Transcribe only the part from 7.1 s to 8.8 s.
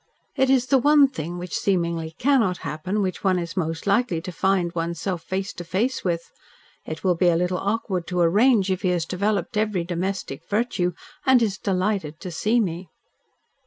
be a little awkward to arrange,